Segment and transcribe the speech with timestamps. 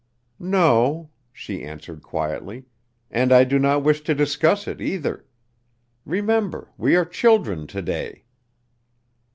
[0.39, 2.65] "No," she answered quietly,
[3.11, 5.27] "and I do not wish to discuss it, either.
[6.05, 8.23] Remember, we are children to day."